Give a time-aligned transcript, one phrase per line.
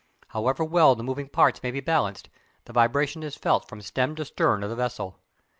[0.29, 2.27] However well the moving parts may be balanced,
[2.65, 5.19] the vibration is felt from stem to stern of the vessel.